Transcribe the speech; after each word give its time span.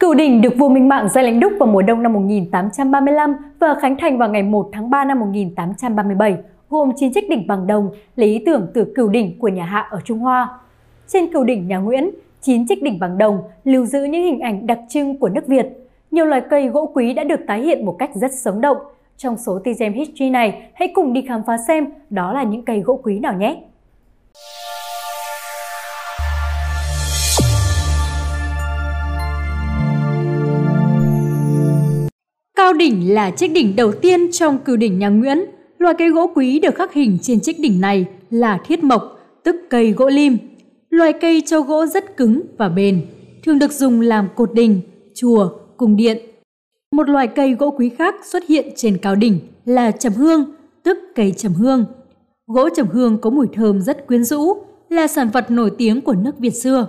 Cửu 0.00 0.14
đỉnh 0.14 0.40
được 0.40 0.56
vua 0.56 0.68
Minh 0.68 0.88
Mạng 0.88 1.08
ra 1.08 1.22
lãnh 1.22 1.40
đúc 1.40 1.52
vào 1.58 1.68
mùa 1.68 1.82
đông 1.82 2.02
năm 2.02 2.12
1835 2.12 3.36
và 3.58 3.74
khánh 3.80 3.96
thành 3.96 4.18
vào 4.18 4.28
ngày 4.28 4.42
1 4.42 4.68
tháng 4.72 4.90
3 4.90 5.04
năm 5.04 5.20
1837, 5.20 6.36
gồm 6.70 6.92
9 6.96 7.12
chiếc 7.12 7.30
đỉnh 7.30 7.46
bằng 7.46 7.66
đồng, 7.66 7.90
lấy 8.16 8.28
ý 8.28 8.42
tưởng 8.46 8.66
từ 8.74 8.92
cửu 8.94 9.08
đỉnh 9.08 9.38
của 9.38 9.48
nhà 9.48 9.64
Hạ 9.64 9.88
ở 9.90 10.00
Trung 10.04 10.18
Hoa. 10.18 10.48
Trên 11.08 11.32
cửu 11.32 11.44
đỉnh 11.44 11.68
nhà 11.68 11.78
Nguyễn, 11.78 12.10
9 12.40 12.66
chiếc 12.66 12.82
đỉnh 12.82 12.98
bằng 12.98 13.18
đồng 13.18 13.42
lưu 13.64 13.86
giữ 13.86 14.04
những 14.04 14.22
hình 14.22 14.40
ảnh 14.40 14.66
đặc 14.66 14.78
trưng 14.88 15.18
của 15.18 15.28
nước 15.28 15.46
Việt. 15.46 15.66
Nhiều 16.10 16.24
loài 16.24 16.42
cây 16.50 16.68
gỗ 16.68 16.90
quý 16.94 17.14
đã 17.14 17.24
được 17.24 17.40
tái 17.46 17.60
hiện 17.62 17.86
một 17.86 17.96
cách 17.98 18.10
rất 18.14 18.30
sống 18.34 18.60
động. 18.60 18.76
Trong 19.16 19.36
số 19.36 19.58
TGM 19.58 19.92
History 19.92 20.30
này, 20.30 20.70
hãy 20.74 20.88
cùng 20.94 21.12
đi 21.12 21.24
khám 21.28 21.42
phá 21.46 21.56
xem 21.68 21.86
đó 22.10 22.32
là 22.32 22.42
những 22.42 22.64
cây 22.64 22.80
gỗ 22.80 23.00
quý 23.02 23.18
nào 23.18 23.34
nhé! 23.34 23.56
Cao 32.68 32.74
đỉnh 32.74 33.14
là 33.14 33.30
chiếc 33.30 33.48
đỉnh 33.48 33.76
đầu 33.76 33.92
tiên 33.92 34.32
trong 34.32 34.58
cửu 34.58 34.76
đỉnh 34.76 34.98
nhà 34.98 35.08
Nguyễn. 35.08 35.44
Loại 35.78 35.94
cây 35.98 36.10
gỗ 36.10 36.30
quý 36.34 36.58
được 36.58 36.74
khắc 36.74 36.92
hình 36.92 37.18
trên 37.22 37.40
chiếc 37.40 37.60
đỉnh 37.60 37.80
này 37.80 38.06
là 38.30 38.60
thiết 38.66 38.84
mộc, 38.84 39.02
tức 39.44 39.56
cây 39.70 39.92
gỗ 39.92 40.08
lim. 40.08 40.38
Loài 40.90 41.12
cây 41.12 41.42
cho 41.46 41.60
gỗ 41.60 41.86
rất 41.86 42.16
cứng 42.16 42.42
và 42.58 42.68
bền, 42.68 43.06
thường 43.44 43.58
được 43.58 43.72
dùng 43.72 44.00
làm 44.00 44.28
cột 44.36 44.52
đình, 44.54 44.80
chùa, 45.14 45.50
cung 45.76 45.96
điện. 45.96 46.18
Một 46.92 47.08
loài 47.08 47.26
cây 47.26 47.54
gỗ 47.54 47.70
quý 47.70 47.88
khác 47.88 48.14
xuất 48.24 48.46
hiện 48.48 48.68
trên 48.76 48.98
cao 48.98 49.14
đỉnh 49.14 49.40
là 49.64 49.90
trầm 49.90 50.12
hương, 50.12 50.44
tức 50.82 50.98
cây 51.14 51.32
trầm 51.36 51.52
hương. 51.52 51.84
Gỗ 52.46 52.68
trầm 52.76 52.86
hương 52.86 53.18
có 53.18 53.30
mùi 53.30 53.46
thơm 53.52 53.80
rất 53.80 54.06
quyến 54.06 54.24
rũ, 54.24 54.56
là 54.88 55.06
sản 55.06 55.28
vật 55.32 55.50
nổi 55.50 55.70
tiếng 55.78 56.00
của 56.00 56.14
nước 56.14 56.38
Việt 56.38 56.54
xưa. 56.54 56.86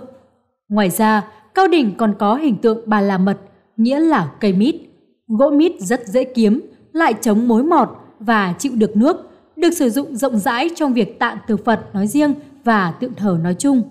Ngoài 0.68 0.90
ra, 0.90 1.28
cao 1.54 1.68
đỉnh 1.68 1.94
còn 1.96 2.14
có 2.18 2.34
hình 2.34 2.56
tượng 2.56 2.78
bà 2.86 3.00
la 3.00 3.18
mật, 3.18 3.38
nghĩa 3.76 3.98
là 3.98 4.30
cây 4.40 4.52
mít. 4.52 4.89
Gỗ 5.38 5.50
mít 5.50 5.72
rất 5.80 6.06
dễ 6.06 6.24
kiếm, 6.24 6.60
lại 6.92 7.14
chống 7.20 7.48
mối 7.48 7.62
mọt 7.62 7.88
và 8.20 8.54
chịu 8.58 8.72
được 8.76 8.96
nước, 8.96 9.16
được 9.56 9.70
sử 9.70 9.90
dụng 9.90 10.16
rộng 10.16 10.38
rãi 10.38 10.70
trong 10.76 10.92
việc 10.92 11.18
tạng 11.18 11.38
từ 11.46 11.56
Phật 11.56 11.94
nói 11.94 12.06
riêng 12.06 12.34
và 12.64 12.94
tượng 13.00 13.14
thờ 13.14 13.38
nói 13.42 13.54
chung. 13.58 13.82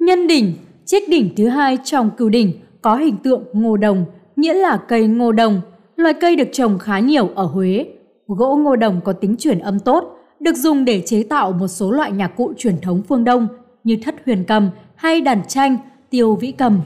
Nhân 0.00 0.26
đỉnh, 0.26 0.52
chiếc 0.84 1.08
đỉnh 1.08 1.34
thứ 1.36 1.48
hai 1.48 1.78
trong 1.84 2.10
cửu 2.16 2.28
đỉnh 2.28 2.52
có 2.82 2.96
hình 2.96 3.16
tượng 3.16 3.44
ngô 3.52 3.76
đồng, 3.76 4.04
nghĩa 4.36 4.54
là 4.54 4.76
cây 4.88 5.06
ngô 5.06 5.32
đồng, 5.32 5.60
loài 5.96 6.14
cây 6.20 6.36
được 6.36 6.48
trồng 6.52 6.78
khá 6.78 6.98
nhiều 6.98 7.28
ở 7.34 7.44
Huế. 7.44 7.86
Gỗ 8.26 8.56
ngô 8.56 8.76
đồng 8.76 9.00
có 9.04 9.12
tính 9.12 9.36
chuyển 9.38 9.58
âm 9.58 9.80
tốt, 9.80 10.18
được 10.40 10.56
dùng 10.56 10.84
để 10.84 11.02
chế 11.06 11.22
tạo 11.22 11.52
một 11.52 11.68
số 11.68 11.90
loại 11.90 12.12
nhạc 12.12 12.28
cụ 12.36 12.52
truyền 12.58 12.80
thống 12.80 13.02
phương 13.08 13.24
Đông 13.24 13.48
như 13.84 13.98
thất 14.04 14.14
huyền 14.26 14.44
cầm 14.48 14.70
hay 14.94 15.20
đàn 15.20 15.42
tranh, 15.48 15.76
tiêu 16.10 16.36
vĩ 16.36 16.52
cầm. 16.52 16.80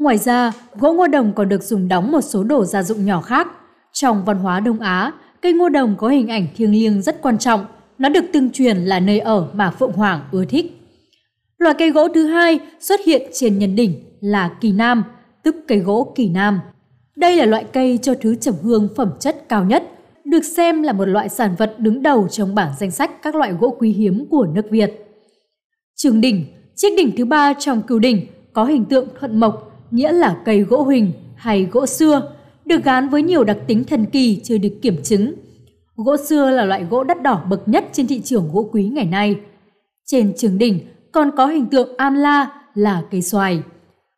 Ngoài 0.00 0.18
ra, 0.18 0.52
gỗ 0.74 0.92
ngô 0.92 1.06
đồng 1.06 1.32
còn 1.32 1.48
được 1.48 1.62
dùng 1.62 1.88
đóng 1.88 2.12
một 2.12 2.20
số 2.20 2.44
đồ 2.44 2.64
gia 2.64 2.82
dụng 2.82 3.04
nhỏ 3.04 3.20
khác. 3.20 3.48
Trong 3.92 4.24
văn 4.24 4.38
hóa 4.38 4.60
Đông 4.60 4.80
Á, 4.80 5.12
cây 5.42 5.52
ngô 5.52 5.68
đồng 5.68 5.96
có 5.98 6.08
hình 6.08 6.28
ảnh 6.28 6.46
thiêng 6.56 6.72
liêng 6.72 7.02
rất 7.02 7.22
quan 7.22 7.38
trọng. 7.38 7.64
Nó 7.98 8.08
được 8.08 8.24
tương 8.32 8.50
truyền 8.50 8.76
là 8.76 9.00
nơi 9.00 9.18
ở 9.18 9.48
mà 9.52 9.70
Phượng 9.70 9.92
Hoàng 9.92 10.20
ưa 10.32 10.44
thích. 10.44 10.80
Loại 11.58 11.74
cây 11.78 11.90
gỗ 11.90 12.08
thứ 12.08 12.26
hai 12.26 12.60
xuất 12.80 13.00
hiện 13.06 13.22
trên 13.32 13.58
nhân 13.58 13.76
đỉnh 13.76 13.94
là 14.20 14.50
kỳ 14.60 14.72
nam, 14.72 15.04
tức 15.42 15.56
cây 15.68 15.78
gỗ 15.78 16.12
kỳ 16.14 16.28
nam. 16.28 16.60
Đây 17.16 17.36
là 17.36 17.46
loại 17.46 17.64
cây 17.72 17.98
cho 18.02 18.14
thứ 18.20 18.34
trầm 18.34 18.54
hương 18.62 18.88
phẩm 18.96 19.10
chất 19.20 19.48
cao 19.48 19.64
nhất, 19.64 19.82
được 20.24 20.44
xem 20.44 20.82
là 20.82 20.92
một 20.92 21.04
loại 21.04 21.28
sản 21.28 21.54
vật 21.58 21.74
đứng 21.78 22.02
đầu 22.02 22.28
trong 22.28 22.54
bảng 22.54 22.72
danh 22.78 22.90
sách 22.90 23.22
các 23.22 23.34
loại 23.34 23.52
gỗ 23.52 23.76
quý 23.78 23.92
hiếm 23.92 24.26
của 24.30 24.46
nước 24.54 24.70
Việt. 24.70 25.06
Trường 25.96 26.20
đỉnh, 26.20 26.46
chiếc 26.76 26.96
đỉnh 26.96 27.16
thứ 27.16 27.24
ba 27.24 27.52
trong 27.58 27.82
cửu 27.82 27.98
đỉnh 27.98 28.26
có 28.52 28.64
hình 28.64 28.84
tượng 28.84 29.08
thuận 29.20 29.40
mộc, 29.40 29.69
nghĩa 29.90 30.12
là 30.12 30.36
cây 30.44 30.60
gỗ 30.60 30.82
huỳnh 30.82 31.12
hay 31.36 31.64
gỗ 31.64 31.86
xưa, 31.86 32.32
được 32.64 32.84
gán 32.84 33.08
với 33.08 33.22
nhiều 33.22 33.44
đặc 33.44 33.56
tính 33.66 33.84
thần 33.84 34.06
kỳ 34.06 34.40
chưa 34.44 34.58
được 34.58 34.78
kiểm 34.82 35.02
chứng. 35.02 35.34
Gỗ 35.96 36.16
xưa 36.16 36.50
là 36.50 36.64
loại 36.64 36.84
gỗ 36.84 37.04
đắt 37.04 37.22
đỏ 37.22 37.42
bậc 37.48 37.68
nhất 37.68 37.84
trên 37.92 38.06
thị 38.06 38.20
trường 38.20 38.48
gỗ 38.52 38.68
quý 38.72 38.88
ngày 38.88 39.04
nay. 39.04 39.36
Trên 40.06 40.32
trường 40.36 40.58
đỉnh 40.58 40.80
còn 41.12 41.30
có 41.36 41.46
hình 41.46 41.66
tượng 41.66 41.96
an 41.96 42.14
la 42.14 42.50
là 42.74 43.02
cây 43.10 43.22
xoài. 43.22 43.62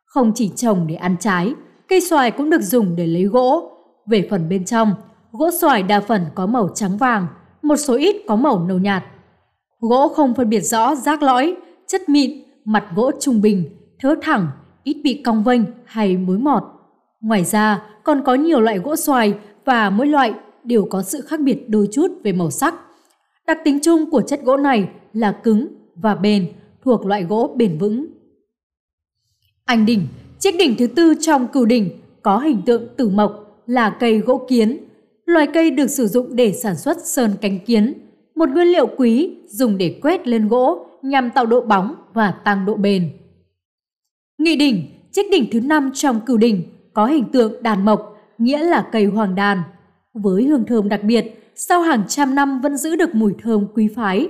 Không 0.05 0.31
chỉ 0.35 0.49
trồng 0.55 0.87
để 0.87 0.95
ăn 0.95 1.15
trái, 1.19 1.53
cây 1.87 2.01
xoài 2.01 2.31
cũng 2.31 2.49
được 2.49 2.61
dùng 2.61 2.95
để 2.95 3.07
lấy 3.07 3.23
gỗ. 3.23 3.69
Về 4.07 4.27
phần 4.29 4.49
bên 4.49 4.65
trong, 4.65 4.93
gỗ 5.31 5.49
xoài 5.61 5.83
đa 5.83 5.99
phần 5.99 6.25
có 6.35 6.45
màu 6.45 6.69
trắng 6.75 6.97
vàng, 6.97 7.27
một 7.61 7.75
số 7.75 7.95
ít 7.95 8.15
có 8.27 8.35
màu 8.35 8.65
nâu 8.67 8.77
nhạt. 8.79 9.03
Gỗ 9.79 10.07
không 10.07 10.33
phân 10.33 10.49
biệt 10.49 10.61
rõ 10.61 10.95
rác 10.95 11.23
lõi, 11.23 11.55
chất 11.87 12.09
mịn, 12.09 12.31
mặt 12.65 12.83
gỗ 12.95 13.11
trung 13.19 13.41
bình, 13.41 13.69
thớ 13.99 14.15
thẳng 14.21 14.47
ít 14.83 14.97
bị 15.03 15.21
cong 15.25 15.43
vênh 15.43 15.61
hay 15.85 16.17
mối 16.17 16.37
mọt. 16.37 16.63
Ngoài 17.21 17.43
ra, 17.43 17.83
còn 18.03 18.21
có 18.25 18.35
nhiều 18.35 18.61
loại 18.61 18.77
gỗ 18.77 18.95
xoài 18.95 19.33
và 19.65 19.89
mỗi 19.89 20.07
loại 20.07 20.33
đều 20.63 20.87
có 20.89 21.01
sự 21.01 21.21
khác 21.21 21.39
biệt 21.39 21.69
đôi 21.69 21.87
chút 21.91 22.11
về 22.23 22.31
màu 22.31 22.51
sắc. 22.51 22.75
Đặc 23.47 23.57
tính 23.63 23.79
chung 23.83 24.11
của 24.11 24.21
chất 24.21 24.41
gỗ 24.43 24.57
này 24.57 24.89
là 25.13 25.31
cứng 25.31 25.67
và 25.95 26.15
bền, 26.15 26.51
thuộc 26.83 27.05
loại 27.05 27.23
gỗ 27.23 27.55
bền 27.57 27.77
vững. 27.77 28.05
Anh 29.65 29.85
đỉnh, 29.85 30.07
chiếc 30.39 30.55
đỉnh 30.59 30.75
thứ 30.79 30.87
tư 30.87 31.13
trong 31.21 31.47
cửu 31.47 31.65
đỉnh 31.65 31.89
có 32.21 32.39
hình 32.39 32.61
tượng 32.65 32.87
tử 32.97 33.09
mộc 33.09 33.61
là 33.65 33.89
cây 33.89 34.19
gỗ 34.19 34.45
kiến. 34.49 34.77
Loài 35.25 35.47
cây 35.53 35.71
được 35.71 35.87
sử 35.87 36.07
dụng 36.07 36.35
để 36.35 36.53
sản 36.53 36.75
xuất 36.75 36.97
sơn 37.05 37.31
cánh 37.41 37.59
kiến, 37.59 37.93
một 38.35 38.49
nguyên 38.49 38.67
liệu 38.67 38.87
quý 38.97 39.37
dùng 39.47 39.77
để 39.77 39.99
quét 40.01 40.27
lên 40.27 40.47
gỗ 40.47 40.85
nhằm 41.01 41.29
tạo 41.29 41.45
độ 41.45 41.61
bóng 41.61 41.95
và 42.13 42.31
tăng 42.31 42.65
độ 42.65 42.75
bền. 42.75 43.09
Nghị 44.43 44.55
đỉnh, 44.55 44.85
chiếc 45.11 45.31
đỉnh 45.31 45.49
thứ 45.51 45.61
năm 45.61 45.91
trong 45.93 46.19
cửu 46.25 46.37
đỉnh, 46.37 46.63
có 46.93 47.05
hình 47.05 47.25
tượng 47.31 47.63
đàn 47.63 47.85
mộc, 47.85 48.17
nghĩa 48.37 48.63
là 48.63 48.85
cây 48.91 49.05
hoàng 49.05 49.35
đàn. 49.35 49.61
Với 50.13 50.43
hương 50.43 50.65
thơm 50.65 50.89
đặc 50.89 51.03
biệt, 51.03 51.51
sau 51.55 51.81
hàng 51.81 52.03
trăm 52.07 52.35
năm 52.35 52.61
vẫn 52.61 52.77
giữ 52.77 52.95
được 52.95 53.15
mùi 53.15 53.33
thơm 53.43 53.67
quý 53.73 53.87
phái. 53.95 54.27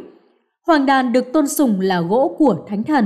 Hoàng 0.68 0.86
đàn 0.86 1.14
được 1.14 1.34
tôn 1.34 1.48
sùng 1.48 1.80
là 1.80 2.02
gỗ 2.02 2.36
của 2.38 2.56
thánh 2.68 2.84
thần, 2.84 3.06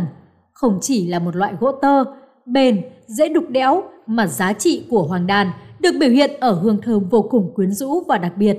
không 0.54 0.80
chỉ 0.82 1.08
là 1.08 1.20
một 1.20 1.36
loại 1.36 1.54
gỗ 1.60 1.72
tơ, 1.72 2.04
bền, 2.46 2.82
dễ 3.08 3.30
đục 3.30 3.50
đẽo 3.50 3.84
mà 4.08 4.28
giá 4.28 4.54
trị 4.54 4.84
của 4.90 5.04
hoàng 5.04 5.28
đàn 5.28 5.52
được 5.80 5.92
biểu 6.00 6.10
hiện 6.10 6.32
ở 6.40 6.54
hương 6.54 6.82
thơm 6.82 7.10
vô 7.10 7.22
cùng 7.22 7.52
quyến 7.56 7.72
rũ 7.72 8.04
và 8.08 8.18
đặc 8.18 8.34
biệt. 8.38 8.58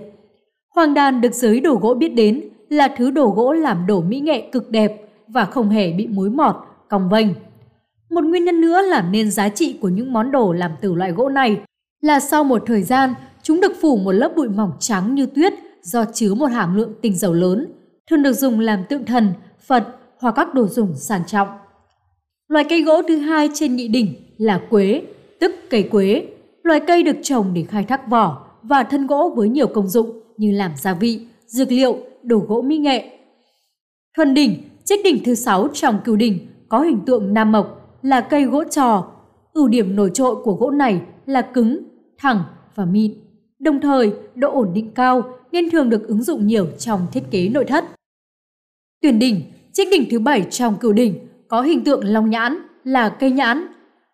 Hoàng 0.74 0.94
đàn 0.94 1.20
được 1.20 1.34
giới 1.34 1.60
đồ 1.60 1.74
gỗ 1.74 1.94
biết 1.94 2.08
đến 2.08 2.48
là 2.68 2.88
thứ 2.96 3.10
đồ 3.10 3.28
gỗ 3.28 3.52
làm 3.52 3.86
đồ 3.86 4.00
mỹ 4.00 4.20
nghệ 4.20 4.48
cực 4.52 4.70
đẹp 4.70 5.08
và 5.26 5.44
không 5.44 5.68
hề 5.68 5.92
bị 5.92 6.06
mối 6.06 6.30
mọt, 6.30 6.56
cong 6.88 7.08
vênh. 7.08 7.26
Một 8.10 8.24
nguyên 8.24 8.44
nhân 8.44 8.60
nữa 8.60 8.82
làm 8.82 9.12
nên 9.12 9.30
giá 9.30 9.48
trị 9.48 9.78
của 9.80 9.88
những 9.88 10.12
món 10.12 10.30
đồ 10.30 10.52
làm 10.52 10.70
từ 10.80 10.94
loại 10.94 11.12
gỗ 11.12 11.28
này 11.28 11.60
là 12.00 12.20
sau 12.20 12.44
một 12.44 12.62
thời 12.66 12.82
gian, 12.82 13.14
chúng 13.42 13.60
được 13.60 13.72
phủ 13.80 13.96
một 13.96 14.12
lớp 14.12 14.32
bụi 14.36 14.48
mỏng 14.48 14.72
trắng 14.80 15.14
như 15.14 15.26
tuyết 15.26 15.52
do 15.82 16.04
chứa 16.14 16.34
một 16.34 16.46
hàm 16.46 16.76
lượng 16.76 16.94
tinh 17.02 17.16
dầu 17.16 17.32
lớn, 17.32 17.66
thường 18.10 18.22
được 18.22 18.32
dùng 18.32 18.60
làm 18.60 18.84
tượng 18.88 19.04
thần, 19.04 19.32
Phật 19.66 19.84
hoặc 20.20 20.34
các 20.36 20.54
đồ 20.54 20.66
dùng 20.66 20.94
sang 20.96 21.26
trọng. 21.26 21.48
Loài 22.48 22.64
cây 22.68 22.82
gỗ 22.82 23.02
thứ 23.08 23.18
hai 23.18 23.50
trên 23.54 23.76
nhị 23.76 23.88
đỉnh 23.88 24.14
là 24.38 24.60
quế, 24.70 25.02
tức 25.40 25.54
cây 25.70 25.82
quế. 25.82 26.26
Loài 26.62 26.80
cây 26.86 27.02
được 27.02 27.16
trồng 27.22 27.54
để 27.54 27.64
khai 27.68 27.84
thác 27.84 28.08
vỏ 28.08 28.46
và 28.62 28.82
thân 28.82 29.06
gỗ 29.06 29.32
với 29.36 29.48
nhiều 29.48 29.66
công 29.66 29.88
dụng 29.88 30.20
như 30.36 30.52
làm 30.52 30.72
gia 30.76 30.94
vị, 30.94 31.20
dược 31.46 31.72
liệu, 31.72 31.98
đồ 32.22 32.38
gỗ 32.38 32.62
mỹ 32.62 32.78
nghệ. 32.78 33.18
Thuần 34.16 34.34
đỉnh, 34.34 34.62
chiếc 34.84 34.96
đỉnh 35.04 35.24
thứ 35.24 35.34
sáu 35.34 35.68
trong 35.72 36.00
cửu 36.04 36.16
đỉnh 36.16 36.38
có 36.68 36.80
hình 36.80 37.00
tượng 37.06 37.34
nam 37.34 37.52
mộc 37.52 37.77
là 38.02 38.20
cây 38.20 38.44
gỗ 38.44 38.64
trò. 38.64 39.06
Ưu 39.52 39.68
điểm 39.68 39.96
nổi 39.96 40.10
trội 40.14 40.36
của 40.44 40.52
gỗ 40.52 40.70
này 40.70 41.02
là 41.26 41.42
cứng, 41.42 41.82
thẳng 42.18 42.42
và 42.74 42.84
mịn. 42.84 43.14
Đồng 43.58 43.80
thời, 43.80 44.12
độ 44.34 44.50
ổn 44.52 44.70
định 44.74 44.90
cao 44.94 45.22
nên 45.52 45.70
thường 45.70 45.90
được 45.90 46.08
ứng 46.08 46.22
dụng 46.22 46.46
nhiều 46.46 46.66
trong 46.78 47.06
thiết 47.12 47.22
kế 47.30 47.48
nội 47.48 47.64
thất. 47.64 47.84
Tuyển 49.02 49.18
đỉnh, 49.18 49.42
chiếc 49.72 49.84
đỉnh 49.90 50.10
thứ 50.10 50.18
bảy 50.18 50.46
trong 50.50 50.76
cửu 50.76 50.92
đỉnh, 50.92 51.28
có 51.48 51.60
hình 51.60 51.84
tượng 51.84 52.04
long 52.04 52.30
nhãn 52.30 52.58
là 52.84 53.08
cây 53.08 53.30
nhãn. 53.30 53.66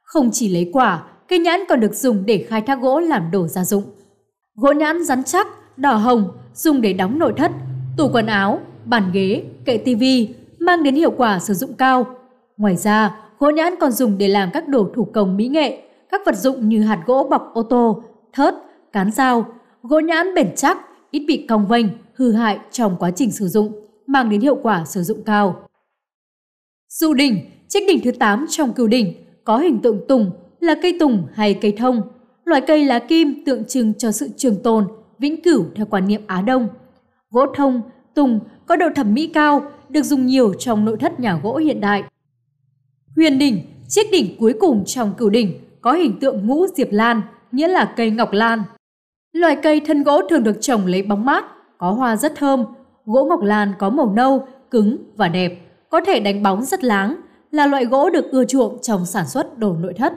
Không 0.02 0.30
chỉ 0.32 0.48
lấy 0.48 0.70
quả, 0.72 1.04
cây 1.28 1.38
nhãn 1.38 1.60
còn 1.68 1.80
được 1.80 1.94
dùng 1.94 2.26
để 2.26 2.46
khai 2.48 2.60
thác 2.60 2.80
gỗ 2.80 3.00
làm 3.00 3.30
đồ 3.30 3.46
gia 3.46 3.64
dụng. 3.64 3.84
Gỗ 4.54 4.72
nhãn 4.72 5.04
rắn 5.04 5.24
chắc, 5.24 5.46
đỏ 5.76 5.94
hồng, 5.94 6.28
dùng 6.54 6.80
để 6.80 6.92
đóng 6.92 7.18
nội 7.18 7.32
thất, 7.36 7.52
tủ 7.96 8.08
quần 8.12 8.26
áo, 8.26 8.60
bàn 8.84 9.10
ghế, 9.12 9.44
kệ 9.64 9.76
tivi, 9.76 10.34
mang 10.58 10.82
đến 10.82 10.94
hiệu 10.94 11.10
quả 11.10 11.38
sử 11.38 11.54
dụng 11.54 11.72
cao. 11.74 12.06
Ngoài 12.56 12.76
ra, 12.76 13.16
Gỗ 13.38 13.50
nhãn 13.50 13.74
còn 13.80 13.92
dùng 13.92 14.18
để 14.18 14.28
làm 14.28 14.50
các 14.52 14.68
đồ 14.68 14.88
thủ 14.94 15.08
công 15.14 15.36
mỹ 15.36 15.48
nghệ, 15.48 15.82
các 16.10 16.20
vật 16.26 16.36
dụng 16.36 16.68
như 16.68 16.82
hạt 16.82 17.02
gỗ 17.06 17.26
bọc 17.30 17.50
ô 17.54 17.62
tô, 17.62 18.02
thớt, 18.32 18.54
cán 18.92 19.10
dao. 19.10 19.46
Gỗ 19.82 20.00
nhãn 20.00 20.34
bền 20.34 20.52
chắc, 20.56 20.78
ít 21.10 21.24
bị 21.28 21.46
cong 21.48 21.66
vênh, 21.66 21.86
hư 22.14 22.32
hại 22.32 22.58
trong 22.70 22.96
quá 22.98 23.10
trình 23.10 23.30
sử 23.32 23.48
dụng, 23.48 23.72
mang 24.06 24.30
đến 24.30 24.40
hiệu 24.40 24.56
quả 24.62 24.84
sử 24.84 25.02
dụng 25.02 25.22
cao. 25.24 25.68
Dụ 26.88 27.14
đỉnh, 27.14 27.38
chiếc 27.68 27.80
đỉnh 27.88 28.00
thứ 28.04 28.10
8 28.10 28.46
trong 28.48 28.72
cửu 28.72 28.88
đỉnh, 28.88 29.14
có 29.44 29.58
hình 29.58 29.78
tượng 29.82 30.00
tùng 30.08 30.30
là 30.60 30.74
cây 30.82 30.96
tùng 31.00 31.26
hay 31.32 31.54
cây 31.54 31.72
thông, 31.78 32.02
loại 32.44 32.60
cây 32.66 32.84
lá 32.84 32.98
kim 32.98 33.44
tượng 33.44 33.64
trưng 33.64 33.94
cho 33.94 34.12
sự 34.12 34.28
trường 34.36 34.62
tồn, 34.62 34.86
vĩnh 35.18 35.42
cửu 35.42 35.64
theo 35.74 35.86
quan 35.86 36.08
niệm 36.08 36.22
Á 36.26 36.42
Đông. 36.42 36.68
Gỗ 37.30 37.46
thông, 37.54 37.80
tùng 38.14 38.40
có 38.66 38.76
độ 38.76 38.86
thẩm 38.94 39.14
mỹ 39.14 39.26
cao, 39.26 39.62
được 39.88 40.02
dùng 40.02 40.26
nhiều 40.26 40.54
trong 40.54 40.84
nội 40.84 40.96
thất 41.00 41.20
nhà 41.20 41.40
gỗ 41.42 41.56
hiện 41.56 41.80
đại. 41.80 42.02
Huyền 43.16 43.38
đỉnh, 43.38 43.60
chiếc 43.88 44.02
đỉnh 44.12 44.36
cuối 44.38 44.54
cùng 44.60 44.84
trong 44.86 45.14
cửu 45.18 45.30
đỉnh, 45.30 45.60
có 45.80 45.92
hình 45.92 46.18
tượng 46.20 46.46
ngũ 46.46 46.66
diệp 46.66 46.88
lan, 46.90 47.22
nghĩa 47.52 47.68
là 47.68 47.94
cây 47.96 48.10
ngọc 48.10 48.32
lan. 48.32 48.62
Loài 49.32 49.56
cây 49.62 49.80
thân 49.80 50.02
gỗ 50.02 50.20
thường 50.28 50.44
được 50.44 50.56
trồng 50.60 50.86
lấy 50.86 51.02
bóng 51.02 51.24
mát, 51.24 51.44
có 51.78 51.90
hoa 51.90 52.16
rất 52.16 52.32
thơm. 52.36 52.64
Gỗ 53.04 53.24
ngọc 53.24 53.42
lan 53.42 53.72
có 53.78 53.90
màu 53.90 54.12
nâu, 54.16 54.46
cứng 54.70 54.96
và 55.16 55.28
đẹp, 55.28 55.52
có 55.90 56.00
thể 56.06 56.20
đánh 56.20 56.42
bóng 56.42 56.64
rất 56.64 56.84
láng, 56.84 57.16
là 57.50 57.66
loại 57.66 57.84
gỗ 57.84 58.10
được 58.10 58.30
ưa 58.30 58.44
chuộng 58.44 58.78
trong 58.82 59.06
sản 59.06 59.26
xuất 59.26 59.58
đồ 59.58 59.72
nội 59.72 59.94
thất. 59.96 60.12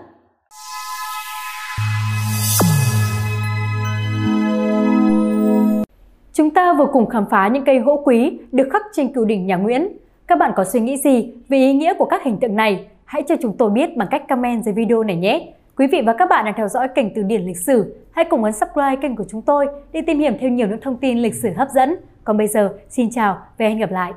Chúng 6.34 6.50
ta 6.50 6.74
vừa 6.74 6.88
cùng 6.94 7.10
khám 7.10 7.26
phá 7.32 7.48
những 7.48 7.66
cây 7.66 7.80
gỗ 7.80 8.02
quý 8.06 8.40
được 8.52 8.68
khắc 8.72 8.82
trên 8.94 9.14
cửu 9.14 9.26
đỉnh 9.26 9.48
nhà 9.48 9.56
Nguyễn. 9.56 9.88
Các 10.28 10.40
bạn 10.40 10.52
có 10.56 10.64
suy 10.64 10.80
nghĩ 10.80 10.98
gì 10.98 11.34
về 11.50 11.58
ý 11.58 11.74
nghĩa 11.74 11.94
của 11.94 12.06
các 12.06 12.24
hình 12.24 12.38
tượng 12.38 12.56
này? 12.56 12.86
Hãy 13.06 13.24
cho 13.28 13.36
chúng 13.42 13.58
tôi 13.58 13.70
biết 13.70 13.98
bằng 13.98 14.08
cách 14.12 14.28
comment 14.30 14.64
dưới 14.64 14.74
video 14.74 15.04
này 15.04 15.16
nhé! 15.16 15.54
Quý 15.76 15.88
vị 15.88 16.02
và 16.06 16.14
các 16.14 16.30
bạn 16.30 16.46
đang 16.46 16.54
theo 16.58 16.68
dõi 16.68 16.88
kênh 16.88 17.14
từ 17.16 17.24
điển 17.24 17.42
lịch 17.42 17.58
sử. 17.58 17.96
Hãy 18.12 18.26
cùng 18.26 18.44
ấn 18.44 18.54
subscribe 18.54 18.96
kênh 19.02 19.16
của 19.16 19.26
chúng 19.30 19.42
tôi 19.42 19.66
để 19.94 20.02
tìm 20.08 20.20
hiểu 20.20 20.32
thêm 20.40 20.56
nhiều 20.56 20.68
những 20.68 20.82
thông 20.82 20.98
tin 20.98 21.18
lịch 21.18 21.36
sử 21.36 21.50
hấp 21.58 21.70
dẫn. 21.70 21.96
Còn 22.24 22.38
bây 22.38 22.48
giờ, 22.48 22.74
xin 22.90 23.10
chào 23.12 23.38
và 23.58 23.66
hẹn 23.66 23.80
gặp 23.80 23.92
lại! 23.92 24.14